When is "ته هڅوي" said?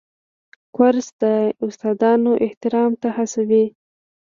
3.01-3.65